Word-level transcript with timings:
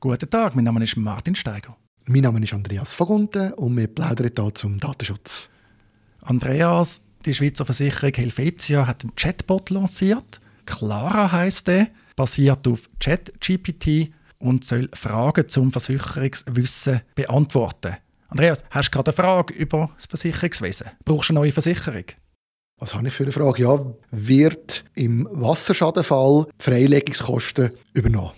Guten 0.00 0.30
Tag, 0.30 0.54
mein 0.54 0.64
Name 0.64 0.84
ist 0.84 0.96
Martin 0.96 1.34
Steiger. 1.34 1.76
Mein 2.06 2.22
Name 2.22 2.40
ist 2.40 2.54
Andreas 2.54 2.94
Vogunten 2.94 3.52
und 3.54 3.76
wir 3.76 3.88
plaudern 3.88 4.30
hier 4.32 4.54
zum 4.54 4.78
Datenschutz. 4.78 5.50
Andreas, 6.20 7.00
die 7.24 7.34
Schweizer 7.34 7.64
Versicherung 7.64 8.14
Helvetia 8.14 8.86
hat 8.86 9.02
einen 9.02 9.16
Chatbot 9.16 9.70
lanciert. 9.70 10.40
Clara 10.66 11.32
heißt 11.32 11.66
der, 11.66 11.88
basiert 12.14 12.68
auf 12.68 12.88
ChatGPT 13.00 14.12
und 14.38 14.62
soll 14.62 14.88
Fragen 14.92 15.48
zum 15.48 15.72
Versicherungswissen 15.72 17.00
beantworten. 17.16 17.96
Andreas, 18.28 18.62
hast 18.70 18.90
du 18.90 18.92
gerade 18.92 19.10
eine 19.10 19.16
Frage 19.16 19.52
über 19.52 19.90
das 19.96 20.06
Versicherungswesen? 20.06 20.92
Brauchst 21.04 21.30
du 21.30 21.32
eine 21.32 21.40
neue 21.40 21.50
Versicherung? 21.50 22.04
Was 22.78 22.94
habe 22.94 23.08
ich 23.08 23.14
für 23.14 23.24
eine 23.24 23.32
Frage? 23.32 23.62
Ja, 23.64 23.84
wird 24.12 24.84
im 24.94 25.28
Wasserschadenfall 25.32 26.46
die 26.56 26.64
Freilegungskosten 26.64 27.72
übernommen? 27.94 28.30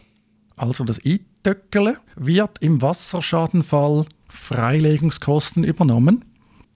Also 0.57 0.85
das 0.85 0.99
Eintöckeln 1.43 1.97
wird 2.17 2.59
im 2.61 2.83
Wasserschadenfall 2.83 4.05
Freilegungskosten 4.29 5.65
übernommen. 5.65 6.25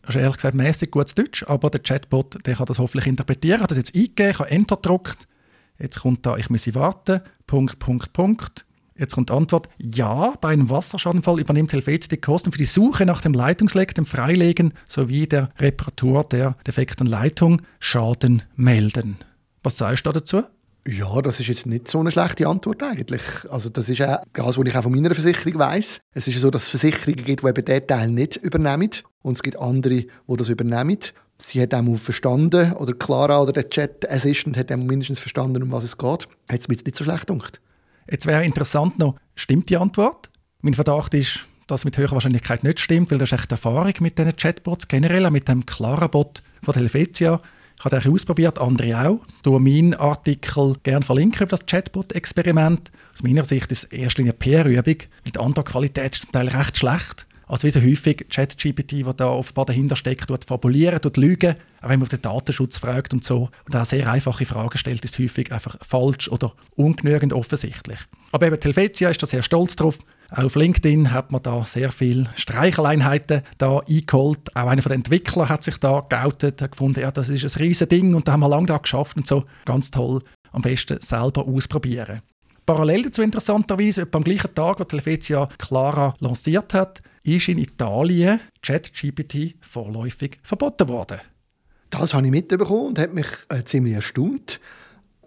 Das 0.02 0.14
ist 0.14 0.20
ehrlich 0.20 0.36
gesagt 0.36 0.54
mäßig 0.54 0.90
gutes 0.90 1.14
Deutsch, 1.14 1.44
aber 1.46 1.70
der 1.70 1.80
Chatbot 1.82 2.46
der 2.46 2.56
kann 2.56 2.66
das 2.66 2.78
hoffentlich 2.78 3.06
interpretieren. 3.06 3.60
Hat 3.60 3.70
das 3.70 3.78
jetzt 3.78 3.94
eingegeben, 3.94 4.34
kann 4.34 4.46
Enter 4.48 4.76
gedruckt. 4.76 5.28
Jetzt 5.78 6.00
kommt 6.00 6.24
da, 6.24 6.36
ich 6.36 6.50
muss 6.50 6.72
warten. 6.74 7.20
Punkt, 7.46 7.78
Punkt, 7.78 8.12
Punkt. 8.12 8.64
Jetzt 8.96 9.14
kommt 9.14 9.28
die 9.28 9.34
Antwort, 9.34 9.68
ja, 9.78 10.34
bei 10.40 10.50
einem 10.50 10.70
Wasserschadenfall 10.70 11.40
übernimmt 11.40 11.72
Helvetia 11.72 12.08
die 12.08 12.20
Kosten 12.20 12.52
für 12.52 12.58
die 12.58 12.64
Suche 12.64 13.04
nach 13.04 13.20
dem 13.20 13.34
Leitungsleck, 13.34 13.94
dem 13.94 14.06
Freilegen 14.06 14.72
sowie 14.88 15.26
der 15.26 15.50
Reparatur 15.58 16.24
der 16.24 16.56
defekten 16.66 17.06
Leitung 17.06 17.62
Schaden 17.80 18.42
melden. 18.54 19.16
Was 19.64 19.78
sagst 19.78 20.06
du 20.06 20.12
dazu? 20.12 20.42
Ja, 20.86 21.22
das 21.22 21.40
ist 21.40 21.46
jetzt 21.46 21.66
nicht 21.66 21.88
so 21.88 22.00
eine 22.00 22.10
schlechte 22.10 22.46
Antwort 22.46 22.82
eigentlich. 22.82 23.22
Also 23.48 23.70
das 23.70 23.88
ist 23.88 24.02
auch 24.02 24.18
das, 24.32 24.58
was 24.58 24.66
ich 24.66 24.76
auch 24.76 24.82
von 24.82 24.92
meiner 24.92 25.14
Versicherung 25.14 25.58
weiß. 25.58 26.00
Es 26.12 26.28
ist 26.28 26.38
so, 26.38 26.50
dass 26.50 26.64
es 26.64 26.68
Versicherungen 26.68 27.24
gibt, 27.24 27.42
die 27.42 27.48
eben 27.48 27.64
diesen 27.64 27.86
Teil 27.86 28.10
nicht 28.10 28.36
übernehmen 28.36 28.90
und 29.22 29.32
es 29.32 29.42
gibt 29.42 29.58
andere, 29.58 29.94
die 29.94 30.36
das 30.36 30.50
übernehmen. 30.50 30.98
Sie 31.38 31.60
hat 31.60 31.74
auch 31.74 31.96
verstanden, 31.96 32.72
oder 32.74 32.92
Clara 32.92 33.40
oder 33.40 33.52
der 33.52 33.68
Chat 33.70 34.08
Assistant 34.10 34.56
hat 34.56 34.70
mindestens 34.70 35.20
verstanden, 35.20 35.62
um 35.62 35.72
was 35.72 35.84
es 35.84 35.96
geht. 35.96 36.28
Hat 36.50 36.60
es 36.60 36.68
mir 36.68 36.76
nicht 36.76 36.96
so 36.96 37.04
schlecht 37.04 37.26
gedacht. 37.26 37.60
Jetzt 38.08 38.26
wäre 38.26 38.44
interessant 38.44 38.98
noch, 38.98 39.16
stimmt 39.34 39.70
die 39.70 39.78
Antwort? 39.78 40.30
Mein 40.60 40.74
Verdacht 40.74 41.14
ist, 41.14 41.46
dass 41.66 41.84
mit 41.84 41.96
höherer 41.96 42.12
Wahrscheinlichkeit 42.12 42.62
nicht 42.62 42.78
stimmt, 42.78 43.10
weil 43.10 43.18
das 43.18 43.32
ist 43.32 43.38
echt 43.38 43.50
Erfahrung 43.50 43.94
mit 44.00 44.18
diesen 44.18 44.36
Chatbots 44.36 44.86
generell, 44.86 45.30
mit 45.30 45.48
dem 45.48 45.64
Clara-Bot 45.64 46.42
von 46.62 46.74
Helvetia. 46.74 47.40
Ich 47.84 47.92
habe 47.92 48.00
den 48.00 48.14
ausprobiert, 48.14 48.58
andere 48.58 48.98
auch. 48.98 49.20
Verlinke 49.42 49.60
meinen 49.60 49.92
Artikel 49.92 50.74
gerne 50.84 51.04
verlinken 51.04 51.42
über 51.42 51.50
das 51.50 51.66
Chatbot-Experiment. 51.66 52.90
Aus 53.12 53.22
meiner 53.22 53.44
Sicht 53.44 53.70
ist 53.70 53.84
es 53.84 53.92
erst 53.92 54.18
eine 54.18 54.32
PR-Übung, 54.32 54.96
weil 55.22 55.32
die 55.32 55.38
andere 55.38 55.66
Qualität 55.66 56.14
ist 56.14 56.22
zum 56.22 56.32
Teil 56.32 56.48
recht 56.48 56.78
schlecht. 56.78 57.26
Also 57.46 57.66
wie 57.66 57.70
so 57.70 57.82
häufig 57.82 58.26
ChatGPT, 58.30 59.04
der 59.04 59.12
da 59.12 59.28
offenbar 59.28 59.66
dahinter 59.66 59.96
steckt, 59.96 60.28
tut 60.28 60.46
fabulieren, 60.46 60.98
tut 61.02 61.18
lügen, 61.18 61.56
auch 61.82 61.90
wenn 61.90 61.98
man 61.98 62.04
auf 62.04 62.08
den 62.08 62.22
Datenschutz 62.22 62.78
fragt 62.78 63.12
und 63.12 63.22
so. 63.22 63.50
Und 63.66 63.76
auch 63.76 63.84
sehr 63.84 64.10
einfache 64.10 64.46
Fragen 64.46 64.78
stellt, 64.78 65.04
ist 65.04 65.18
häufig 65.18 65.52
einfach 65.52 65.76
falsch 65.82 66.28
oder 66.30 66.54
ungenügend 66.76 67.34
offensichtlich. 67.34 67.98
Aber 68.32 68.46
eben 68.46 68.58
Helvetia 68.62 69.10
ist 69.10 69.22
da 69.22 69.26
sehr 69.26 69.42
stolz 69.42 69.76
drauf. 69.76 69.98
Auf 70.30 70.56
LinkedIn 70.56 71.12
hat 71.12 71.32
man 71.32 71.42
da 71.42 71.64
sehr 71.64 71.92
viele 71.92 72.28
Streicheleinheiten 72.34 73.42
da 73.58 73.78
eingeholt. 73.78 74.56
Auch 74.56 74.66
einer 74.66 74.82
von 74.82 74.90
den 74.90 75.00
Entwicklern 75.00 75.48
hat 75.48 75.64
sich 75.64 75.78
da 75.78 76.00
geoutet, 76.08 76.60
hat 76.62 76.72
gefunden, 76.72 77.00
ja, 77.00 77.10
das 77.10 77.28
ist 77.28 77.44
ein 77.44 77.62
riesen 77.62 77.88
Ding 77.88 78.14
und 78.14 78.26
da 78.26 78.32
haben 78.32 78.40
wir 78.40 78.48
lange 78.48 78.66
da 78.66 78.78
geschafft 78.78 79.16
und 79.16 79.26
so. 79.26 79.44
Ganz 79.64 79.90
toll. 79.90 80.20
Am 80.52 80.62
besten 80.62 81.00
selber 81.00 81.46
ausprobieren. 81.46 82.22
Parallel 82.66 83.04
dazu 83.04 83.22
interessanterweise, 83.22 84.02
etwa 84.02 84.18
am 84.18 84.24
gleichen 84.24 84.54
Tag, 84.54 84.80
wo 84.80 84.84
Helvetia 84.90 85.48
Clara 85.58 86.14
lanciert 86.20 86.72
hat, 86.72 87.02
ist 87.22 87.48
in 87.48 87.58
Italien 87.58 88.40
ChatGPT 88.62 89.56
vorläufig 89.60 90.38
verboten 90.42 90.88
worden. 90.88 91.18
Das 91.90 92.14
habe 92.14 92.26
ich 92.26 92.32
mitbekommen 92.32 92.88
und 92.88 92.98
hat 92.98 93.12
mich 93.12 93.26
äh, 93.50 93.62
ziemlich 93.64 93.94
erstaunt. 93.94 94.60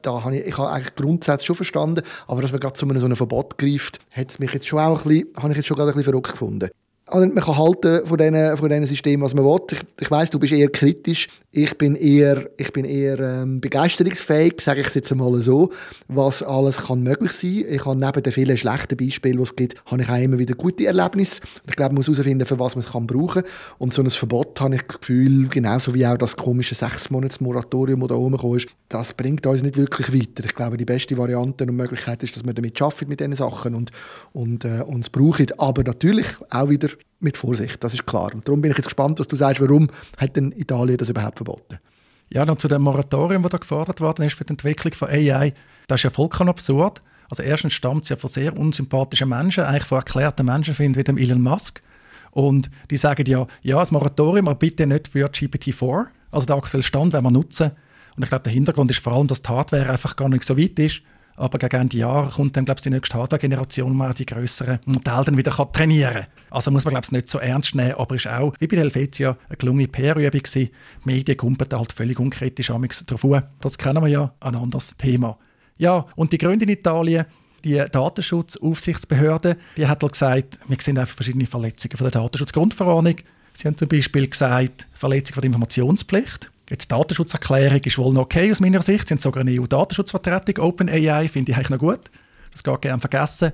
Da 0.01 0.23
habe 0.23 0.37
ich, 0.37 0.45
ich 0.45 0.57
habe 0.57 0.69
eigentlich 0.69 0.95
grundsätzlich 0.95 1.47
schon 1.47 1.55
verstanden, 1.55 2.03
aber 2.27 2.41
dass 2.41 2.51
man 2.51 2.59
gerade 2.59 2.73
zu 2.73 2.85
einem 2.85 2.99
so 2.99 3.05
einem 3.05 3.15
Verbot 3.15 3.57
greift, 3.57 3.99
hat 4.11 4.39
mich 4.39 4.53
jetzt 4.53 4.67
schon 4.67 4.79
auch 4.79 5.05
ein 5.05 5.09
bisschen, 5.09 5.29
habe 5.37 5.51
ich 5.51 5.57
jetzt 5.57 5.67
schon 5.67 5.77
gerade 5.77 5.91
ein 5.91 5.95
bisschen 5.95 6.11
verrückt 6.11 6.31
gefunden. 6.31 6.69
Also 7.09 7.25
man 7.25 7.43
kann 7.43 7.57
halten 7.57 8.05
von 8.05 8.17
diesen, 8.17 8.57
von 8.57 8.69
diesen 8.69 8.85
Systemen, 8.85 9.23
was 9.23 9.33
man 9.33 9.45
will. 9.45 9.61
Ich, 9.71 9.79
ich 10.01 10.11
weiß, 10.11 10.29
du 10.29 10.39
bist 10.39 10.51
eher 10.51 10.69
kritisch. 10.69 11.29
Ich 11.51 11.77
bin 11.77 11.95
eher, 11.95 12.49
ich 12.57 12.73
bin 12.73 12.83
eher 12.83 13.19
ähm, 13.19 13.61
begeisterungsfähig, 13.61 14.55
sage 14.59 14.81
ich 14.81 14.87
es 14.87 14.93
jetzt 14.93 15.11
einmal 15.11 15.39
so, 15.41 15.71
was 16.07 16.43
alles 16.43 16.77
kann 16.85 17.01
möglich 17.01 17.31
sein. 17.31 17.65
Ich 17.69 17.85
habe 17.85 17.97
neben 17.97 18.21
den 18.21 18.33
vielen 18.33 18.57
schlechten 18.57 18.97
Beispielen, 18.97 19.37
die 19.37 19.43
es 19.43 19.55
gibt, 19.55 19.83
habe 19.85 20.01
ich 20.01 20.09
auch 20.09 20.17
immer 20.21 20.37
wieder 20.37 20.53
gute 20.55 20.85
Erlebnisse. 20.85 21.41
Ich 21.65 21.75
glaube, 21.75 21.93
man 21.93 21.99
muss 21.99 22.07
herausfinden, 22.07 22.45
für 22.45 22.59
was 22.59 22.75
man 22.75 22.83
es 22.83 22.91
kann 22.91 23.07
brauchen 23.07 23.43
kann. 23.43 23.51
Und 23.77 23.93
so 23.93 24.01
ein 24.01 24.09
Verbot 24.09 24.59
habe 24.59 24.75
ich 24.75 24.81
das 24.83 24.99
Gefühl, 24.99 25.47
genauso 25.47 25.93
wie 25.93 26.05
auch 26.05 26.17
das 26.17 26.35
komische 26.35 26.75
Sechs-Monats-Moratorium, 26.75 28.01
das 28.01 28.09
da 28.09 28.15
oben 28.15 28.55
ist, 28.57 28.67
das 28.89 29.13
bringt 29.13 29.45
uns 29.47 29.63
nicht 29.63 29.77
wirklich 29.77 30.13
weiter. 30.13 30.45
Ich 30.45 30.53
glaube, 30.53 30.77
die 30.77 30.85
beste 30.85 31.17
Variante 31.17 31.63
und 31.63 31.75
Möglichkeit 31.75 32.21
ist, 32.23 32.35
dass 32.35 32.45
wir 32.45 32.53
damit 32.53 32.81
arbeiten 32.81 33.09
mit 33.09 33.19
diesen 33.19 33.35
Sachen 33.35 33.75
und, 33.75 33.91
und 34.33 34.65
äh, 34.65 34.81
uns 34.81 35.09
brauchen. 35.09 35.47
Aber 35.57 35.83
natürlich 35.83 36.27
auch 36.49 36.69
wieder 36.69 36.89
mit 37.19 37.37
Vorsicht, 37.37 37.83
das 37.83 37.93
ist 37.93 38.05
klar. 38.05 38.33
Und 38.33 38.47
darum 38.47 38.61
bin 38.61 38.71
ich 38.71 38.77
jetzt 38.77 38.87
gespannt, 38.87 39.19
was 39.19 39.27
du 39.27 39.35
sagst, 39.35 39.61
warum 39.61 39.89
hat 40.17 40.35
denn 40.35 40.51
Italien 40.51 40.97
das 40.97 41.09
überhaupt 41.09 41.37
verboten? 41.37 41.79
Ja, 42.29 42.45
noch 42.45 42.57
zu 42.57 42.67
dem 42.67 42.81
Moratorium, 42.81 43.43
das 43.43 43.51
da 43.51 43.57
gefordert 43.57 44.01
worden 44.01 44.25
ist 44.25 44.33
für 44.33 44.43
die 44.43 44.51
Entwicklung 44.51 44.93
von 44.93 45.09
AI. 45.09 45.53
Das 45.87 45.99
ist 45.99 46.03
ja 46.03 46.09
vollkommen 46.09 46.49
absurd. 46.49 47.01
Also 47.29 47.43
erstens 47.43 47.73
stammt 47.73 48.03
es 48.03 48.09
ja 48.09 48.15
von 48.15 48.29
sehr 48.29 48.57
unsympathischen 48.57 49.29
Menschen, 49.29 49.63
eigentlich 49.63 49.85
von 49.85 49.97
erklärten 49.97 50.45
Menschen 50.45 50.77
wie 50.77 51.03
dem 51.03 51.17
Elon 51.17 51.41
Musk. 51.41 51.81
Und 52.31 52.69
die 52.91 52.97
sagen 52.97 53.25
ja, 53.25 53.47
ja, 53.61 53.79
das 53.79 53.91
Moratorium, 53.91 54.47
aber 54.47 54.59
bitte 54.59 54.85
nicht 54.85 55.07
für 55.07 55.27
GPT-4. 55.27 56.05
Also 56.31 56.45
der 56.45 56.57
aktuelle 56.57 56.83
Stand 56.83 57.13
werden 57.13 57.25
wir 57.25 57.31
nutzen. 57.31 57.71
Und 58.15 58.23
ich 58.23 58.29
glaube, 58.29 58.43
der 58.43 58.53
Hintergrund 58.53 58.91
ist 58.91 58.99
vor 58.99 59.13
allem, 59.13 59.27
dass 59.27 59.41
die 59.41 59.49
Hardware 59.49 59.89
einfach 59.89 60.15
gar 60.15 60.29
nicht 60.29 60.43
so 60.43 60.57
weit 60.57 60.77
ist 60.79 61.01
aber 61.37 61.59
gegen 61.59 61.81
Ende 61.81 61.97
Jahr 61.97 62.29
kommt 62.31 62.57
dann, 62.57 62.65
glaube 62.65 62.79
ich, 62.79 62.83
die 62.83 62.89
nächste 62.89 63.15
Hardware-Generation, 63.15 63.91
wo 63.91 63.93
man 63.93 64.13
die 64.15 64.25
größeren 64.25 64.79
Modelle 64.85 65.23
dann 65.23 65.37
wieder 65.37 65.51
kann 65.51 65.71
trainieren 65.71 66.13
kann. 66.13 66.25
Also 66.49 66.71
muss 66.71 66.83
man, 66.83 66.93
glaube 66.93 67.05
ich, 67.05 67.11
nicht 67.11 67.29
so 67.29 67.37
ernst 67.37 67.75
nehmen, 67.75 67.93
aber 67.93 68.15
ist 68.15 68.27
auch, 68.27 68.53
wie 68.59 68.67
bei 68.67 68.75
der 68.75 68.85
Helvetia, 68.85 69.37
eine 69.47 69.57
gelungene 69.57 69.87
PR-Übung 69.87 70.31
gewesen. 70.31 70.69
Die 70.69 70.71
Medien 71.05 71.37
kumpen 71.37 71.67
halt 71.71 71.93
völlig 71.93 72.19
unkritisch 72.19 72.67
darauf 72.67 73.23
an. 73.25 73.43
Das 73.61 73.77
kennen 73.77 74.03
wir 74.03 74.09
ja, 74.09 74.33
ein 74.39 74.55
anderes 74.55 74.97
Thema. 74.97 75.37
Ja, 75.77 76.07
und 76.15 76.33
die 76.33 76.39
Gründe 76.39 76.65
in 76.65 76.71
Italien, 76.71 77.25
die 77.63 77.83
Datenschutzaufsichtsbehörde, 77.91 79.57
die 79.77 79.87
hat 79.87 80.01
halt 80.01 80.11
gesagt, 80.11 80.59
wir 80.67 80.77
sehen 80.81 80.97
einfach 80.97 81.15
verschiedene 81.15 81.45
Verletzungen 81.45 81.97
von 81.97 82.05
der 82.05 82.19
Datenschutzgrundverordnung. 82.19 83.17
Sie 83.53 83.67
haben 83.67 83.77
zum 83.77 83.87
Beispiel 83.87 84.27
gesagt, 84.27 84.87
Verletzung 84.93 85.35
von 85.35 85.41
der 85.41 85.47
Informationspflicht. 85.47 86.51
Jetzt 86.69 86.91
Datenschutzerklärung 86.91 87.79
ist 87.79 87.97
wohl 87.97 88.13
noch 88.13 88.23
okay 88.23 88.51
aus 88.51 88.59
meiner 88.59 88.81
Sicht. 88.81 89.09
Haben 89.09 89.19
sogar 89.19 89.41
eine 89.41 89.59
EU-Datenschutzvertretung, 89.59 90.63
OpenAI, 90.65 91.29
finde 91.29 91.51
ich 91.51 91.57
eigentlich 91.57 91.69
noch 91.69 91.79
gut. 91.79 92.11
Das 92.51 92.63
geht 92.63 92.81
gerne 92.81 92.99
vergessen. 92.99 93.51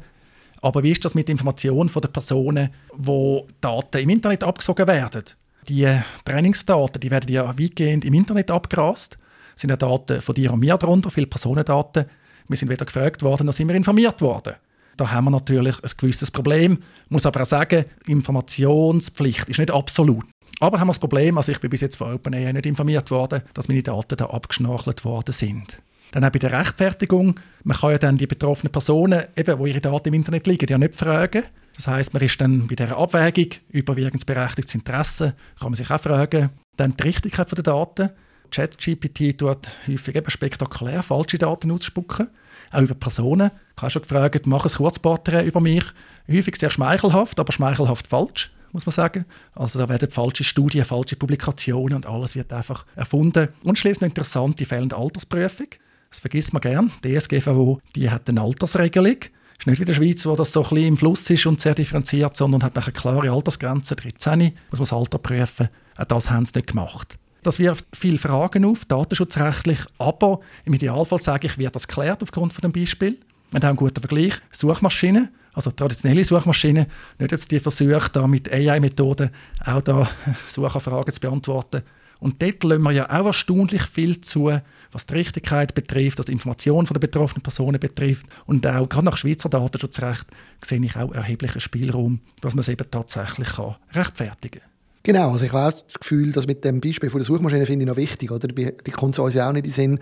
Aber 0.62 0.82
wie 0.82 0.92
ist 0.92 1.06
das 1.06 1.14
mit 1.14 1.30
Informationen 1.30 1.90
von 1.90 2.02
den 2.02 2.12
Personen, 2.12 2.70
wo 2.94 3.48
Daten 3.62 4.02
im 4.02 4.10
Internet 4.10 4.44
abgesogen 4.44 4.88
werden? 4.88 5.24
Die 5.68 5.88
Trainingsdaten, 6.26 7.00
die 7.00 7.12
werden 7.12 7.32
ja 7.32 7.48
weitgehend 7.48 8.06
im 8.06 8.14
Internet 8.14 8.50
abgrast. 8.50 9.18
Das 9.54 9.62
sind 9.62 9.70
ja 9.70 9.76
Daten 9.76 10.22
von 10.22 10.36
dir 10.36 10.52
und 10.52 10.60
mir 10.60 10.78
darunter, 10.78 11.12
viele 11.12 11.28
Personendaten. 11.28 12.06
Wir 12.48 12.58
sind 12.58 12.70
weder 12.70 12.86
gefragt 12.86 13.22
worden, 13.22 13.46
noch 13.46 13.54
sind 13.54 13.68
wir 13.68 13.76
informiert 13.76 14.22
worden. 14.22 14.56
Da 14.98 15.12
haben 15.12 15.26
wir 15.26 15.32
natürlich 15.32 15.76
ein 15.84 15.92
gewisses 15.98 16.32
Problem. 16.32 16.80
Ich 17.06 17.12
muss 17.12 17.26
aber 17.26 17.42
auch 17.42 17.48
sagen, 17.48 17.86
Informationspflicht 18.08 19.50
ist 19.50 19.60
nicht 19.60 19.72
absolut. 19.72 20.26
Aber 20.64 20.80
haben 20.80 20.88
wir 20.88 20.94
das 20.94 21.00
Problem, 21.00 21.38
also 21.38 21.52
ich 21.52 21.60
bin 21.60 21.70
bis 21.70 21.82
jetzt 21.82 21.98
von 21.98 22.14
OpenAI 22.14 22.54
nicht 22.54 22.66
informiert 22.66 23.12
worden, 23.12 23.42
dass 23.54 23.68
meine 23.68 23.84
Daten 23.84 24.16
da 24.16 24.28
abgeschnachelt 24.28 25.04
worden 25.04 25.34
sind. 25.34 25.82
Dann 26.14 26.24
auch 26.24 26.30
bei 26.30 26.40
der 26.40 26.54
Rechtfertigung, 26.54 27.38
man 27.66 27.76
kann 27.76 27.92
ja 27.92 27.98
dann 27.98 28.18
die 28.18 28.28
betroffenen 28.28 28.72
Personen, 28.72 29.24
eben, 29.36 29.60
wo 29.60 29.66
ihre 29.66 29.82
Daten 29.82 30.08
im 30.08 30.14
Internet 30.14 30.48
liegen, 30.48 30.70
ja 30.70 30.78
nicht 30.78 30.96
fragen. 30.96 31.44
Das 31.76 31.88
heißt, 31.88 32.14
man 32.14 32.24
ist 32.24 32.40
dann 32.40 32.66
bei 32.68 32.76
dieser 32.76 32.98
Abwägung, 32.98 33.50
überwiegend 33.72 34.26
berechtigtes 34.26 34.74
Interesse, 34.74 35.34
kann 35.60 35.72
man 35.72 35.76
sich 35.76 35.92
auch 35.92 36.00
fragen. 36.00 36.50
Dann 36.78 36.96
die 36.96 37.04
Richtigkeit 37.04 37.52
der 37.52 37.62
Daten. 37.62 38.12
ChatGPT 38.50 39.38
tut 39.38 39.70
häufig 39.86 40.16
eben 40.16 40.32
spektakulär 40.32 41.04
falsche 41.04 41.40
Daten 41.40 41.72
ausspucken, 41.72 42.30
auch 42.72 42.82
über 42.82 42.96
Personen. 42.96 43.52
Ich 43.76 43.82
habe 43.82 43.92
schon 43.92 44.04
gefragt, 44.04 44.48
mach 44.48 44.64
ein 44.64 44.72
Kurzporträt 44.72 45.44
über 45.44 45.60
mich. 45.60 45.84
Häufig 46.32 46.56
sehr 46.56 46.72
schmeichelhaft, 46.72 47.38
aber 47.38 47.52
schmeichelhaft 47.52 48.08
falsch 48.08 48.53
muss 48.74 48.86
man 48.86 48.94
sagen. 48.94 49.26
Also 49.54 49.80
da 49.80 49.88
werden 49.88 50.10
falsche 50.10 50.44
Studien, 50.44 50.84
falsche 50.84 51.16
Publikationen 51.16 51.96
und 51.96 52.06
alles 52.06 52.36
wird 52.36 52.52
einfach 52.52 52.86
erfunden. 52.96 53.50
Und 53.64 53.78
schließlich 53.78 54.10
interessant, 54.10 54.60
die 54.60 54.66
fehlende 54.66 54.98
Altersprüfung. 54.98 55.68
Das 56.10 56.20
vergisst 56.20 56.54
man 56.54 56.62
gern. 56.62 56.92
Die 57.04 57.18
DSGVO, 57.18 57.80
die 57.96 58.10
hat 58.10 58.28
eine 58.30 58.42
Altersregelung. 58.42 59.18
Ist 59.58 59.68
nicht 59.68 59.80
wie 59.80 59.84
in 59.84 59.88
der 59.88 59.94
Schweiz, 59.94 60.26
wo 60.26 60.36
das 60.36 60.52
so 60.52 60.64
ein 60.64 60.70
bisschen 60.70 60.88
im 60.88 60.98
Fluss 60.98 61.30
ist 61.30 61.46
und 61.46 61.62
sehr 61.62 61.76
differenziert, 61.76 62.36
sondern 62.36 62.64
hat 62.64 62.76
eine 62.76 62.92
klare 62.92 63.32
Altersgrenze, 63.32 63.96
13, 63.96 64.40
muss 64.40 64.80
man 64.80 64.80
das 64.80 64.94
Alter 64.94 65.20
prüfen. 65.20 65.70
Auch 65.96 66.06
das 66.06 66.30
haben 66.30 66.46
sie 66.46 66.54
nicht 66.56 66.68
gemacht. 66.68 67.18
Das 67.44 67.60
wirft 67.60 67.86
viele 67.94 68.18
Fragen 68.18 68.66
auf, 68.66 68.86
datenschutzrechtlich, 68.86 69.80
aber 69.98 70.40
im 70.66 70.74
Idealfall 70.74 71.22
sage 71.22 71.48
ich, 71.48 71.58
wird 71.58 71.76
das 71.76 71.88
geklärt 71.88 72.24
aufgrund 72.24 72.54
von 72.54 72.62
dem 72.62 72.72
Beispiel. 72.72 73.20
Wir 73.52 73.60
haben 73.60 73.70
einen 73.70 73.78
guten 73.78 74.00
Vergleich. 74.00 74.34
Suchmaschinen, 74.52 75.30
Also 75.54 75.72
traditionelle 75.72 76.24
Suchmaschinen, 76.24 76.88
nicht 77.20 77.32
jetzt 77.32 77.52
die 77.52 77.60
Versuche, 77.60 78.10
da 78.12 78.28
mit 78.28 78.52
AI-Methoden 78.52 79.30
auch 79.66 79.82
da 79.82 80.10
Sucherfragen 80.48 81.14
zu 81.14 81.20
beantworten. 81.20 81.84
Und 82.20 82.42
dort 82.42 82.64
lassen 82.64 82.84
wir 82.84 82.92
ja 82.92 83.10
auch 83.10 83.26
erstaunlich 83.26 83.84
viel 83.84 84.22
zu, 84.22 84.50
was 84.94 85.06
die 85.06 85.14
Richtigkeit 85.14 85.74
betrifft, 85.74 86.20
was 86.20 86.28
die 86.28 86.32
Information 86.32 86.86
der 86.86 87.00
betroffenen 87.00 87.44
Personen 87.44 87.80
betrifft. 87.80 88.26
Und 88.46 88.66
auch 88.66 88.88
gerade 88.88 89.06
nach 89.06 89.18
Schweizer 89.18 89.50
Datenschutzrecht 89.50 90.28
sehe 90.64 90.84
ich 90.84 90.96
auch 90.96 91.14
erheblichen 91.14 91.60
Spielraum, 91.60 92.22
dass 92.40 92.54
man 92.54 92.62
es 92.62 92.70
eben 92.70 92.90
tatsächlich 92.90 93.50
kann 93.50 93.76
rechtfertigen 93.94 94.62
kann. 94.62 94.70
Genau, 95.06 95.32
also 95.32 95.44
ich 95.44 95.52
habe 95.52 95.74
das 95.74 96.00
Gefühl, 96.00 96.32
dass 96.32 96.48
mit 96.48 96.64
dem 96.64 96.80
Beispiel 96.80 97.10
von 97.10 97.20
der 97.20 97.26
Suchmaschine 97.26 97.66
finde 97.66 97.84
ich 97.84 97.90
noch 97.90 97.98
wichtig, 97.98 98.32
oder? 98.32 98.48
Die 98.48 98.92
kommt 98.92 99.20
uns 99.20 99.34
ja 99.34 99.50
auch 99.50 99.52
nicht 99.52 99.66
in 99.66 99.72
den 99.72 99.74
Sinn, 99.74 100.00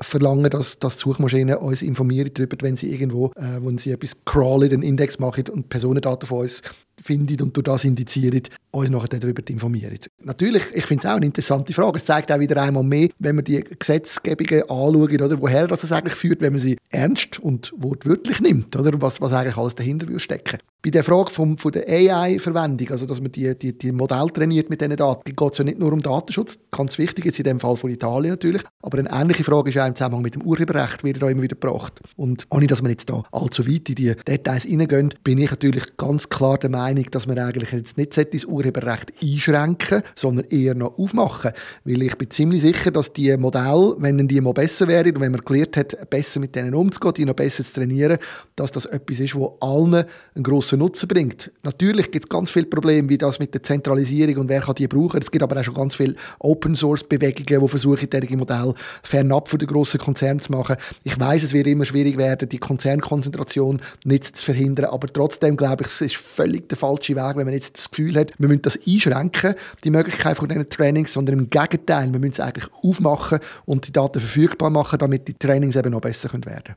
verlangen, 0.00 0.50
dass, 0.50 0.78
dass 0.78 0.96
die 0.96 1.02
Suchmaschinen 1.02 1.56
uns 1.56 1.82
informieren 1.82 2.30
darüber, 2.34 2.56
wenn 2.60 2.76
sie 2.76 2.90
irgendwo, 2.90 3.26
äh, 3.36 3.60
wenn 3.60 3.78
sie 3.78 3.90
etwas 3.90 4.24
crawlen, 4.24 4.70
den 4.70 4.82
Index 4.82 5.18
machen 5.18 5.44
und 5.52 5.68
Personendaten 5.68 6.26
von 6.26 6.40
uns 6.40 6.62
finden 7.02 7.42
und 7.42 7.56
durch 7.56 7.64
das 7.64 7.84
indizieren, 7.84 8.42
uns 8.70 8.90
nachher 8.90 9.08
darüber 9.08 9.42
informieren. 9.48 9.98
Natürlich, 10.22 10.64
ich 10.74 10.86
finde 10.86 11.06
es 11.06 11.10
auch 11.10 11.16
eine 11.16 11.26
interessante 11.26 11.72
Frage. 11.72 11.98
Es 11.98 12.04
zeigt 12.04 12.32
auch 12.32 12.40
wieder 12.40 12.60
einmal 12.62 12.82
mehr, 12.82 13.08
wenn 13.18 13.36
man 13.36 13.44
die 13.44 13.62
Gesetzgebungen 13.62 14.62
anschaut, 14.62 15.12
oder, 15.12 15.40
woher 15.40 15.66
das 15.66 15.92
eigentlich 15.92 16.14
führt, 16.14 16.40
wenn 16.40 16.52
man 16.52 16.60
sie 16.60 16.78
ernst 16.90 17.38
und 17.38 17.72
wortwörtlich 17.76 18.40
nimmt, 18.40 18.74
oder, 18.76 19.00
was, 19.00 19.20
was 19.20 19.32
eigentlich 19.32 19.56
alles 19.56 19.74
dahinter 19.74 20.08
würde 20.08 20.20
stecken. 20.20 20.58
Bei 20.84 20.90
der 20.90 21.04
Frage 21.04 21.30
vom, 21.30 21.58
von 21.58 21.70
der 21.70 21.88
AI-Verwendung, 21.88 22.90
also 22.90 23.06
dass 23.06 23.20
man 23.20 23.30
die, 23.30 23.56
die, 23.56 23.78
die 23.78 23.92
Modell 23.92 24.26
trainiert 24.28 24.68
mit 24.68 24.80
diesen 24.80 24.96
Daten, 24.96 25.36
geht 25.36 25.52
es 25.52 25.58
ja 25.58 25.64
nicht 25.64 25.78
nur 25.78 25.92
um 25.92 26.02
Datenschutz, 26.02 26.58
ganz 26.72 26.98
wichtig, 26.98 27.24
jetzt 27.24 27.38
in 27.38 27.44
dem 27.44 27.60
Fall 27.60 27.76
von 27.76 27.88
Italien 27.88 28.32
natürlich, 28.32 28.62
aber 28.82 28.98
eine 28.98 29.10
ähnliche 29.12 29.44
Frage 29.44 29.70
ist 29.70 29.78
auch 29.78 29.86
im 29.86 29.94
Zusammenhang 29.94 30.22
mit 30.22 30.34
dem 30.34 30.42
Urheberrecht 30.42 31.04
wieder 31.04 31.30
immer 31.30 31.42
wieder 31.42 31.54
gebracht. 31.54 32.00
Und 32.16 32.46
ohne, 32.50 32.66
dass 32.66 32.82
man 32.82 32.90
jetzt 32.90 33.08
da 33.10 33.22
allzu 33.30 33.68
weit 33.68 33.90
in 33.90 33.94
die 33.94 34.14
Details 34.26 34.64
hineingehen, 34.64 35.14
bin 35.22 35.38
ich 35.38 35.50
natürlich 35.50 35.84
ganz 35.96 36.28
klar 36.28 36.58
der 36.58 36.70
Meinung, 36.70 36.91
dass 37.10 37.26
man 37.26 37.38
eigentlich 37.38 37.72
jetzt 37.72 37.96
nicht 37.98 38.16
das 38.16 38.44
Urheberrecht 38.44 39.12
einschränken 39.22 40.02
sondern 40.14 40.46
eher 40.50 40.74
noch 40.74 40.98
aufmachen. 40.98 41.52
Weil 41.84 42.02
ich 42.02 42.16
bin 42.16 42.30
ziemlich 42.30 42.62
sicher, 42.62 42.90
dass 42.90 43.12
die 43.12 43.36
Modelle, 43.36 43.94
wenn 43.98 44.26
die 44.28 44.40
mal 44.40 44.52
besser 44.52 44.88
wären 44.88 45.14
und 45.14 45.20
wenn 45.20 45.32
man 45.32 45.40
gelernt 45.44 45.76
hat, 45.76 46.10
besser 46.10 46.40
mit 46.40 46.54
denen 46.54 46.74
umzugehen, 46.74 47.14
die 47.14 47.24
noch 47.24 47.34
besser 47.34 47.64
zu 47.64 47.74
trainieren, 47.74 48.18
dass 48.56 48.72
das 48.72 48.86
etwas 48.86 49.20
ist, 49.20 49.34
wo 49.34 49.56
allen 49.60 50.04
einen 50.34 50.44
grossen 50.44 50.78
Nutzen 50.78 51.08
bringt. 51.08 51.50
Natürlich 51.62 52.10
gibt 52.10 52.24
es 52.24 52.28
ganz 52.28 52.50
viele 52.50 52.66
Probleme, 52.66 53.08
wie 53.08 53.18
das 53.18 53.38
mit 53.38 53.54
der 53.54 53.62
Zentralisierung 53.62 54.38
und 54.38 54.48
wer 54.48 54.60
kann 54.60 54.74
die 54.74 54.88
brauchen. 54.88 55.20
Es 55.20 55.30
gibt 55.30 55.42
aber 55.42 55.58
auch 55.58 55.64
schon 55.64 55.74
ganz 55.74 55.94
viele 55.94 56.14
Open-Source-Bewegungen, 56.38 57.62
die 57.62 57.68
versuchen, 57.68 58.08
diese 58.10 58.36
Modelle 58.36 58.74
fernab 59.02 59.48
von 59.48 59.58
den 59.58 59.68
grossen 59.68 59.98
Konzernen 59.98 60.40
zu 60.40 60.52
machen. 60.52 60.76
Ich 61.02 61.18
weiß, 61.18 61.42
es 61.42 61.52
wird 61.52 61.66
immer 61.66 61.84
schwierig 61.84 62.16
werden, 62.16 62.48
die 62.48 62.58
Konzernkonzentration 62.58 63.80
nicht 64.04 64.36
zu 64.36 64.44
verhindern, 64.44 64.86
aber 64.86 65.08
trotzdem 65.08 65.56
glaube 65.56 65.84
ich, 65.84 65.88
es 65.88 66.00
ist 66.00 66.16
völlig 66.16 66.68
der 66.72 66.78
falsche 66.78 67.14
Weg, 67.14 67.36
wenn 67.36 67.44
man 67.44 67.54
jetzt 67.54 67.76
das 67.78 67.90
Gefühl 67.90 68.16
hat, 68.16 68.32
wir 68.38 68.48
müssen 68.48 68.62
das 68.62 68.78
einschränken, 68.86 69.54
die 69.84 69.90
Möglichkeit 69.90 70.38
von 70.38 70.48
diesen 70.48 70.68
Trainings, 70.68 71.12
sondern 71.12 71.38
im 71.38 71.50
Gegenteil, 71.50 72.10
wir 72.10 72.18
müssen 72.18 72.32
es 72.32 72.40
eigentlich 72.40 72.68
aufmachen 72.82 73.38
und 73.64 73.86
die 73.86 73.92
Daten 73.92 74.20
verfügbar 74.20 74.70
machen, 74.70 74.98
damit 74.98 75.28
die 75.28 75.34
Trainings 75.34 75.76
eben 75.76 75.92
noch 75.92 76.00
besser 76.00 76.32
werden 76.32 76.42
können. 76.42 76.76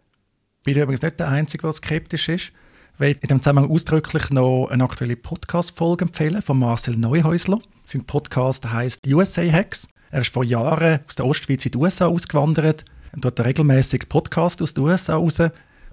Ich 0.60 0.74
bin 0.74 0.82
übrigens 0.82 1.02
nicht 1.02 1.20
der 1.20 1.30
Einzige, 1.30 1.64
der 1.64 1.74
skeptisch 1.74 2.30
ist. 2.30 2.52
Will 2.98 3.18
in 3.22 3.28
dem 3.28 3.42
Zusammenhang 3.42 3.72
ausdrücklich 3.72 4.30
noch 4.30 4.70
eine 4.70 4.84
aktuelle 4.84 5.16
Podcast-Folge 5.16 6.06
empfehlen 6.06 6.42
von 6.42 6.58
Marcel 6.58 6.96
Neuhäusler. 6.96 7.60
Sein 7.84 8.06
Podcast 8.06 8.72
heißt 8.72 9.06
USA 9.08 9.42
Hacks. 9.42 9.88
Er 10.12 10.22
ist 10.22 10.34
vor 10.34 10.44
Jahren 10.44 11.00
aus 11.08 11.16
der 11.16 11.26
Ostschweiz 11.26 11.66
in 11.66 11.72
die 11.72 11.78
USA 11.78 12.08
ausgewandert 12.08 12.86
und 13.14 13.26
dort 13.26 13.44
regelmäßig 13.44 14.08
Podcast 14.10 14.62
aus 14.62 14.74
den 14.74 14.86
USA 14.86 15.16
raus, 15.16 15.40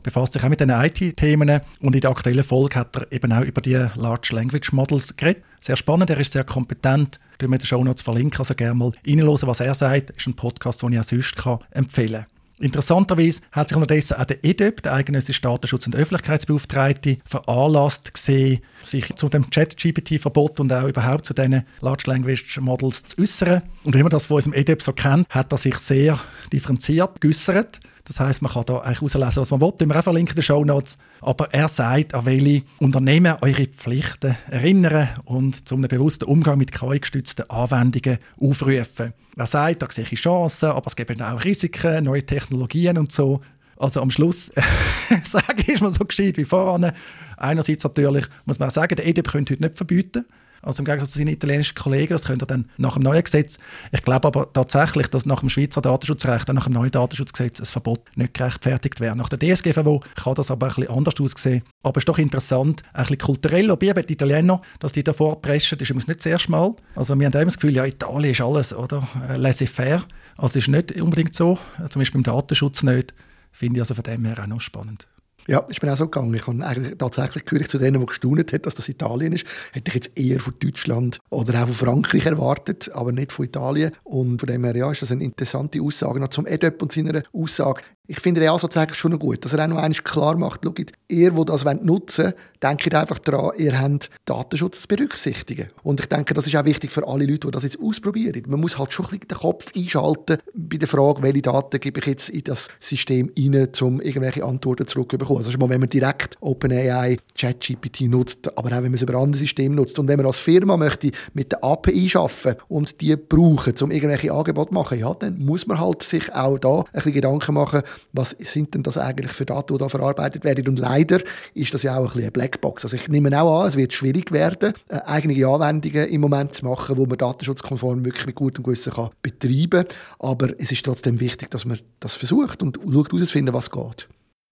befasst 0.03 0.33
sich 0.33 0.43
auch 0.45 0.49
mit 0.49 0.61
den 0.61 0.71
IT-Themen 0.71 1.61
und 1.81 1.95
in 1.95 2.01
der 2.01 2.11
aktuellen 2.11 2.45
Folge 2.45 2.77
hat 2.77 2.97
er 2.97 3.13
eben 3.13 3.33
auch 3.33 3.43
über 3.43 3.61
die 3.61 3.87
Large 3.97 4.35
Language 4.35 4.73
Models 4.73 5.17
geredet. 5.17 5.43
Sehr 5.61 5.77
spannend, 5.77 6.11
er 6.11 6.19
ist 6.19 6.33
sehr 6.33 6.45
kompetent. 6.45 7.21
Ich 7.35 7.41
wir 7.41 7.47
in 7.47 7.59
den 7.59 7.67
Show 7.67 7.83
Notes 7.83 8.03
verlinken, 8.03 8.39
also 8.39 8.55
gerne 8.55 8.75
mal 8.75 8.93
reinhören, 9.07 9.39
was 9.43 9.61
er 9.61 9.75
sagt. 9.75 10.11
Das 10.11 10.17
ist 10.19 10.27
ein 10.27 10.35
Podcast, 10.35 10.83
den 10.83 10.93
ich 10.93 11.01
auch 11.01 11.05
sonst 11.05 11.35
empfehlen 11.73 12.13
kann. 12.23 12.27
Interessanterweise 12.63 13.41
hat 13.51 13.69
sich 13.69 13.77
unterdessen 13.77 14.17
auch 14.19 14.25
der 14.25 14.45
EDEP, 14.45 14.83
der 14.83 14.95
eidgenössische 14.95 15.41
Datenschutz- 15.41 15.87
und 15.87 15.97
Öffentlichkeitsbeauftragte, 15.97 17.19
veranlasst 17.25 18.15
gesehen, 18.15 18.61
sich 18.85 19.13
zu 19.17 19.29
dem 19.29 19.51
Chat-GPT-Verbot 19.51 20.61
und 20.61 20.73
auch 20.73 20.87
überhaupt 20.87 21.27
zu 21.27 21.35
diesen 21.35 21.65
Large 21.81 22.05
Language 22.07 22.61
Models 22.61 23.05
zu 23.05 23.23
äußern. 23.23 23.63
Und 23.83 23.97
wie 23.97 24.03
man 24.03 24.11
das 24.11 24.27
von 24.27 24.37
unserem 24.37 24.55
EDEP 24.55 24.81
so 24.81 24.93
kennt, 24.93 25.29
hat 25.31 25.53
er 25.53 25.59
sich 25.59 25.77
sehr 25.77 26.21
differenziert 26.53 27.21
geäußert. 27.21 27.81
Das 28.13 28.21
heißt, 28.21 28.43
man 28.43 28.53
kann 28.53 28.65
da 28.67 28.79
eigentlich 28.81 29.01
herauslesen, 29.01 29.41
was 29.41 29.51
man 29.51 29.61
will. 29.63 29.73
Wir 29.79 29.99
auch 29.99 30.03
verlinken 30.03 30.33
in 30.33 30.37
den 30.37 30.43
Show 30.43 30.63
Notes. 30.67 30.99
Aber 31.23 31.53
er 31.55 31.67
sagt, 31.69 32.13
er 32.13 32.27
will 32.27 32.63
Unternehmen 32.79 33.37
eure 33.41 33.65
Pflichten 33.67 34.37
erinnern 34.51 35.09
und 35.25 35.67
zu 35.67 35.77
einem 35.77 35.89
bewussten 35.89 36.27
Umgang 36.27 36.59
mit 36.59 36.73
KI-gestützten 36.73 37.49
Anwendungen 37.49 38.19
aufrufen. 38.39 39.15
Er 39.35 39.47
sagt, 39.47 39.81
da 39.81 39.87
sehe 39.91 40.05
ich 40.11 40.21
Chancen, 40.21 40.73
aber 40.73 40.89
es 40.89 40.97
gibt 40.97 41.23
auch 41.23 41.43
Risiken, 41.43 42.05
neue 42.05 42.27
Technologien 42.27 42.99
und 42.99 43.11
so. 43.13 43.41
Also 43.79 44.03
am 44.03 44.11
Schluss 44.11 44.53
sage 45.25 45.63
ich, 45.63 45.69
ist 45.69 45.81
man 45.81 45.91
so 45.91 46.05
gescheit 46.05 46.37
wie 46.37 46.45
voran. 46.45 46.93
Einerseits 47.39 47.83
natürlich 47.83 48.27
muss 48.45 48.59
man 48.59 48.69
auch 48.69 48.75
sagen, 48.75 48.95
der 48.95 49.07
EDIP 49.07 49.29
könnte 49.29 49.55
heute 49.55 49.63
nicht 49.63 49.77
verbieten. 49.79 50.27
Also 50.63 50.81
im 50.81 50.85
Gegensatz 50.85 51.11
zu 51.11 51.19
seinen 51.19 51.29
italienischen 51.29 51.75
Kollegen, 51.75 52.13
das 52.13 52.25
könnte 52.25 52.45
er 52.45 52.47
dann 52.47 52.71
nach 52.79 52.95
dem 52.95 53.03
neuen 53.03 53.23
Gesetz. 53.23 53.59
Ich 53.91 54.03
glaube 54.03 54.29
aber 54.29 54.53
tatsächlich, 54.53 55.09
dass 55.09 55.27
nach 55.27 55.41
dem 55.41 55.51
Schweizer 55.51 55.81
Datenschutzrecht 55.81 56.49
und 56.49 56.55
nach 56.55 56.65
dem 56.65 56.75
neuen 56.75 56.91
Datenschutzgesetz 56.91 57.61
ein 57.61 57.67
Verbot 57.67 58.01
nicht 58.17 58.35
gerechtfertigt 58.35 59.01
wäre. 59.01 59.17
Nach 59.17 59.29
der 59.29 59.39
DSGVO 59.39 60.03
kann 60.15 60.35
das 60.35 60.51
aber 60.51 60.69
ein 60.69 60.75
bisschen 60.75 60.97
anders 60.97 61.15
aussehen. 61.21 61.63
Aber 61.83 61.99
es 61.99 62.03
ist 62.03 62.09
doch 62.09 62.19
interessant, 62.19 62.83
ein 62.93 63.03
bisschen 63.03 63.19
kulturell, 63.19 63.71
ob 63.71 63.81
die 63.81 63.89
Italiener, 63.89 64.63
dass 64.79 64.93
die 64.93 65.03
davor 65.03 65.43
preschen, 65.43 65.79
das 65.79 65.87
ist 65.87 65.91
übrigens 65.91 66.07
nicht 66.07 66.21
das 66.21 66.27
erste 66.27 66.51
Mal. 66.53 66.75
Also 66.95 67.19
wir 67.19 67.27
haben 67.27 67.33
immer 67.33 67.45
das 67.47 67.57
Gefühl, 67.57 67.75
ja, 67.75 67.85
Italien 67.85 68.33
ist 68.33 68.41
alles, 68.41 68.73
oder? 68.73 69.07
Äh, 69.29 69.37
laissez-faire. 69.37 70.05
Also 70.37 70.59
ist 70.59 70.69
nicht 70.69 71.01
unbedingt 71.01 71.35
so, 71.35 71.59
zum 71.91 72.01
Beispiel 72.01 72.21
im 72.21 72.25
Datenschutz 72.25 72.83
nicht. 72.83 73.15
Finde 73.51 73.79
ich 73.79 73.83
also 73.83 73.95
von 73.95 74.05
dem 74.05 74.25
her 74.25 74.39
auch 74.41 74.47
noch 74.47 74.61
spannend. 74.61 75.07
Ja, 75.49 75.67
ich 75.69 75.81
bin 75.81 75.91
auch 75.91 75.97
so 75.97 76.09
gegangen. 76.09 76.35
Ich 76.35 76.47
habe 76.47 76.97
tatsächlich 76.97 77.45
gehört 77.45 77.69
zu 77.69 77.79
denen, 77.79 78.01
die 78.01 78.07
gestaunt 78.07 78.53
haben, 78.53 78.63
dass 78.63 78.75
das 78.75 78.89
Italien 78.89 79.33
ist. 79.33 79.47
Hätte 79.73 79.89
ich 79.89 79.95
jetzt 79.95 80.19
eher 80.19 80.39
von 80.41 80.55
Deutschland 80.61 81.19
oder 81.31 81.63
auch 81.63 81.67
von 81.69 81.89
Frankreich 81.89 82.27
erwartet, 82.27 82.91
aber 82.95 83.13
nicht 83.13 83.33
von 83.33 83.47
Italien. 83.47 83.93
Und 84.05 84.39
von 84.39 84.47
dem 84.47 84.65
her 84.65 84.77
ja, 84.77 84.91
ist 84.91 85.03
das 85.03 85.11
eine 85.11 85.25
interessante 85.25 85.81
Aussage. 85.81 86.21
Noch 86.21 86.29
zum 86.29 86.47
EDÖP 86.47 86.83
und 86.83 86.93
seiner 86.93 87.23
Aussage. 87.33 87.83
Ich 88.15 88.21
finde 88.21 88.51
Ansatz 88.51 88.77
eigentlich 88.77 88.99
schon 88.99 89.19
gut, 89.19 89.43
dass 89.43 89.55
er 89.55 89.65
auch 89.65 89.69
noch 89.69 89.79
einmal 89.79 89.91
klar 89.93 90.37
macht, 90.37 90.67
schaut, 90.67 90.93
ihr, 91.09 91.31
die 91.31 91.45
das 91.47 91.65
nutzen 91.65 92.25
wollt, 92.27 92.37
denkt 92.63 92.95
einfach 92.95 93.19
daran, 93.19 93.53
ihr 93.57 93.81
habt 93.81 94.11
Datenschutz 94.27 94.83
zu 94.83 94.89
berücksichtigen. 94.89 95.71
Und 95.83 95.99
ich 95.99 96.07
denke, 96.07 96.35
das 96.35 96.47
ist 96.47 96.55
auch 96.55 96.67
wichtig 96.67 96.91
für 96.91 97.09
alle 97.09 97.25
Leute, 97.25 97.47
die 97.47 97.51
das 97.51 97.63
jetzt 97.63 97.81
ausprobieren. 97.81 98.43
Man 98.49 98.61
muss 98.61 98.79
halt 98.79 98.93
schon 98.93 99.07
ein 99.07 99.13
bisschen 99.13 99.29
den 99.29 99.39
Kopf 99.39 99.73
einschalten 99.75 100.37
bei 100.53 100.77
der 100.77 100.89
Frage, 100.89 101.23
welche 101.23 101.41
Daten 101.41 101.81
gebe 101.81 102.01
ich 102.01 102.07
jetzt 102.07 102.29
in 102.29 102.45
das 102.45 102.69
System 102.81 103.31
rein, 103.35 103.69
um 103.81 104.03
irgendwelche 104.03 104.45
Antworten 104.45 104.87
zurückzubekommen. 104.87 105.43
Also 105.43 105.59
mal, 105.59 105.71
wenn 105.71 105.81
man 105.81 105.89
direkt 105.89 106.37
OpenAI, 106.41 107.17
ChatGPT 107.39 108.03
nutzt, 108.03 108.47
aber 108.59 108.69
auch 108.69 108.77
wenn 108.77 108.85
man 108.85 108.95
es 108.95 109.03
über 109.03 109.15
andere 109.15 109.39
Systeme 109.39 109.75
nutzt. 109.75 109.99
Und 109.99 110.09
wenn 110.09 110.19
man 110.19 110.27
als 110.27 110.39
Firma 110.39 110.77
möchte 110.77 111.13
mit 111.33 111.53
der 111.53 111.65
API 111.65 112.11
arbeiten 112.15 112.61
und 112.69 113.01
die 113.01 113.17
brauchen, 113.17 113.73
um 113.81 113.91
irgendwelche 113.91 114.33
Angebote 114.33 114.69
zu 114.69 114.75
machen, 114.75 114.99
ja, 114.99 115.15
dann 115.15 115.39
muss 115.39 115.67
man 115.67 115.81
halt 115.81 116.03
sich 116.03 116.31
auch 116.35 116.59
da 116.59 116.81
ein 116.81 116.85
bisschen 116.93 117.13
Gedanken 117.13 117.55
machen, 117.55 117.83
was 118.13 118.31
sind 118.39 118.75
denn 118.75 118.83
das 118.83 118.99
eigentlich 118.99 119.33
für 119.33 119.45
Daten, 119.45 119.75
die 119.75 119.79
da 119.79 119.89
verarbeitet 119.89 120.45
werden. 120.45 120.69
Und 120.69 120.79
leider 120.79 121.21
ist 121.55 121.75
das 121.75 121.83
ja 121.83 121.97
auch 121.97 122.01
ein 122.01 122.07
bisschen 122.07 122.23
eine 122.23 122.31
Blackbox. 122.31 122.85
Also 122.85 122.97
ich 122.97 123.09
nehme 123.09 123.41
auch 123.41 123.63
an, 123.63 123.69
es 123.69 123.77
wird 123.77 123.93
schwierig 123.93 124.33
werden, 124.33 124.75
äh, 124.89 124.97
eigene 125.05 125.47
Anwendungen 125.47 126.09
im 126.09 126.21
Moment 126.21 126.55
zu 126.55 126.65
machen, 126.65 126.97
wo 126.97 127.07
man 127.07 127.19
datenschutzkonform 127.19 128.05
wirklich 128.05 128.27
mit 128.27 128.35
gutem 128.35 128.65
Gewissen 128.65 128.93
kann 128.93 129.11
betreiben 129.23 129.87
kann. 129.87 129.97
Aber 130.19 130.49
es 130.59 130.73
ist 130.73 130.85
trotzdem 130.85 131.21
wichtig, 131.21 131.51
dass 131.51 131.65
man 131.65 131.79
das 132.01 132.15
versucht 132.15 132.63
und 132.63 132.79
schaut 132.83 133.13
herauszufinden, 133.13 133.55
was 133.55 133.71
geht. 133.71 134.09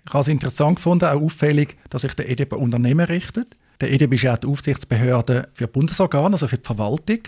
Ich 0.06 0.12
habe 0.12 0.22
es 0.22 0.28
interessant 0.28 0.76
gefunden, 0.76 1.04
auch 1.04 1.20
auffällig, 1.20 1.76
dass 1.90 2.02
sich 2.02 2.14
der 2.14 2.28
EDB 2.28 2.56
Unternehmen 2.56 3.06
richtet. 3.06 3.48
Der 3.80 3.92
EDB 3.92 4.16
ist 4.16 4.22
ja 4.22 4.36
die 4.36 4.46
Aufsichtsbehörde 4.46 5.48
für 5.52 5.68
Bundesorgane, 5.68 6.32
also 6.34 6.48
für 6.48 6.58
die 6.58 6.66
Verwaltung. 6.66 7.20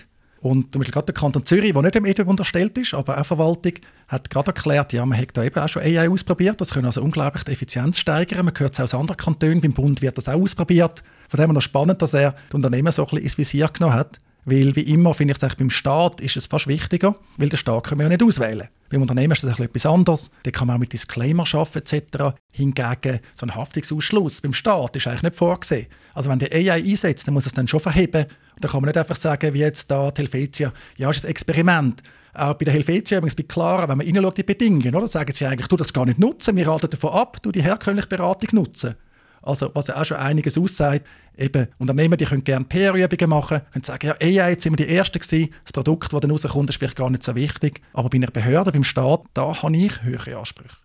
Und 0.42 0.72
zum 0.72 0.80
Beispiel 0.80 0.92
gerade 0.92 1.06
der 1.06 1.14
Kanton 1.14 1.46
Zürich, 1.46 1.72
der 1.72 1.82
nicht 1.82 1.94
dem 1.94 2.04
EDB 2.04 2.28
unterstellt 2.28 2.76
ist, 2.76 2.94
aber 2.94 3.16
auch 3.16 3.24
Verwaltung, 3.24 3.74
hat 4.08 4.28
gerade 4.28 4.48
erklärt, 4.48 4.92
ja, 4.92 5.06
man 5.06 5.16
hat 5.16 5.28
da 5.34 5.44
eben 5.44 5.56
auch 5.56 5.68
schon 5.68 5.82
AI 5.82 6.08
ausprobiert. 6.10 6.60
Das 6.60 6.70
können 6.70 6.86
also 6.86 7.00
unglaublich 7.00 7.44
die 7.44 7.52
Effizienz 7.52 7.98
steigern. 7.98 8.44
Man 8.46 8.54
hört 8.58 8.74
es 8.74 8.80
aus 8.80 8.92
anderen 8.92 9.16
Kantonen, 9.16 9.60
beim 9.60 9.72
Bund 9.72 10.02
wird 10.02 10.18
das 10.18 10.28
auch 10.28 10.40
ausprobiert. 10.40 11.04
Von 11.28 11.38
dem 11.38 11.46
her 11.46 11.54
noch 11.54 11.62
spannend, 11.62 12.02
dass 12.02 12.12
er 12.12 12.34
die 12.50 12.56
Unternehmen 12.56 12.90
so 12.90 13.02
ein 13.02 13.08
bisschen 13.10 13.24
ins 13.24 13.38
Visier 13.38 13.68
genommen 13.68 13.94
hat. 13.94 14.20
Weil 14.44 14.74
wie 14.74 14.82
immer 14.82 15.14
finde 15.14 15.34
ich 15.34 15.42
es 15.42 15.54
beim 15.54 15.70
Staat 15.70 16.20
ist 16.20 16.36
es 16.36 16.46
fast 16.46 16.66
wichtiger, 16.66 17.14
weil 17.36 17.48
der 17.48 17.56
Staat 17.56 17.84
können 17.84 18.00
wir 18.00 18.04
ja 18.04 18.08
nicht 18.08 18.22
auswählen. 18.24 18.68
Beim 18.90 19.02
Unternehmen 19.02 19.32
ist 19.32 19.44
das 19.44 19.60
etwas 19.60 19.86
anderes. 19.86 20.30
Da 20.42 20.50
kann 20.50 20.66
man 20.66 20.76
auch 20.76 20.80
mit 20.80 20.92
Disclaimer 20.92 21.44
arbeiten 21.52 21.78
etc. 21.78 22.36
Hingegen 22.50 23.20
so 23.34 23.46
ein 23.46 23.54
Haftungsausschluss 23.54 24.40
beim 24.40 24.52
Staat 24.52 24.96
ist 24.96 25.06
eigentlich 25.06 25.22
nicht 25.22 25.36
vorgesehen. 25.36 25.86
Also 26.12 26.28
wenn 26.28 26.40
der 26.40 26.52
AI 26.52 26.82
einsetzt, 26.82 27.26
dann 27.26 27.34
muss 27.34 27.46
es 27.46 27.52
dann 27.52 27.68
schon 27.68 27.80
verheben. 27.80 28.24
Und 28.54 28.64
dann 28.64 28.70
kann 28.70 28.82
man 28.82 28.88
nicht 28.88 28.98
einfach 28.98 29.16
sagen, 29.16 29.54
wie 29.54 29.60
jetzt 29.60 29.90
da 29.90 30.10
die 30.10 30.22
Helvetia, 30.22 30.72
ja, 30.96 31.10
ist 31.10 31.24
ein 31.24 31.30
Experiment. 31.30 32.02
Auch 32.34 32.54
bei 32.54 32.64
der 32.64 32.74
Helvetia 32.74 33.18
übrigens 33.18 33.36
bei 33.36 33.44
Clara, 33.44 33.88
wenn 33.88 33.98
man 33.98 34.06
reinschaut, 34.06 34.38
die 34.38 34.42
Bedingungen, 34.42 34.94
oder, 34.94 35.06
sagen 35.06 35.32
sie 35.34 35.46
eigentlich, 35.46 35.68
du 35.68 35.76
das 35.76 35.92
gar 35.92 36.06
nicht 36.06 36.18
nutzen, 36.18 36.56
wir 36.56 36.66
raten 36.66 36.88
davon 36.88 37.12
ab, 37.12 37.36
du 37.42 37.52
die 37.52 37.62
herkömmliche 37.62 38.08
Beratung 38.08 38.48
nutzen. 38.52 38.94
Also, 39.42 39.70
was 39.74 39.88
ja 39.88 40.00
auch 40.00 40.04
schon 40.04 40.16
einiges 40.16 40.56
aussagt, 40.56 41.06
eben, 41.36 41.68
Unternehmen, 41.78 42.16
die 42.16 42.24
können 42.24 42.44
gerne 42.44 42.64
PR-Übungen 42.64 43.30
machen, 43.30 43.60
können 43.72 43.84
sagen, 43.84 44.06
ja, 44.06 44.14
AI, 44.20 44.50
jetzt 44.50 44.62
sind 44.62 44.78
wir 44.78 44.86
die 44.86 44.94
Ersten 44.94 45.18
gewesen, 45.18 45.52
das 45.64 45.72
Produkt, 45.72 46.12
das 46.12 46.20
dann 46.20 46.30
rauskommt, 46.30 46.70
ist 46.70 46.76
vielleicht 46.76 46.96
gar 46.96 47.10
nicht 47.10 47.22
so 47.22 47.34
wichtig, 47.34 47.80
aber 47.92 48.08
bei 48.08 48.18
einer 48.18 48.28
Behörde, 48.28 48.72
beim 48.72 48.84
Staat, 48.84 49.22
da 49.34 49.62
habe 49.62 49.76
ich 49.76 50.02
höhere 50.02 50.38
Ansprüche. 50.38 50.76